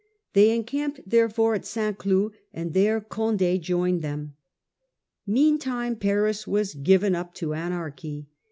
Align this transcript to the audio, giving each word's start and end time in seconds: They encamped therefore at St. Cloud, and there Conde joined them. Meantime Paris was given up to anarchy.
They 0.33 0.49
encamped 0.49 1.01
therefore 1.05 1.53
at 1.53 1.63
St. 1.63 1.95
Cloud, 1.95 2.31
and 2.51 2.73
there 2.73 2.99
Conde 3.01 3.61
joined 3.61 4.01
them. 4.01 4.35
Meantime 5.27 5.95
Paris 5.95 6.47
was 6.47 6.73
given 6.73 7.13
up 7.13 7.35
to 7.35 7.53
anarchy. 7.53 8.27